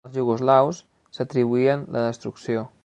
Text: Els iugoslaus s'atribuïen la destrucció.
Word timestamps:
Els 0.09 0.15
iugoslaus 0.19 0.79
s'atribuïen 1.19 1.87
la 1.97 2.09
destrucció. 2.09 2.69